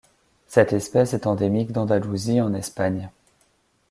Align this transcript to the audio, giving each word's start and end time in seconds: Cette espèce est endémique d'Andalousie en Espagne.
Cette 0.47 0.73
espèce 0.73 1.13
est 1.13 1.27
endémique 1.27 1.71
d'Andalousie 1.71 2.41
en 2.41 2.55
Espagne. 2.55 3.11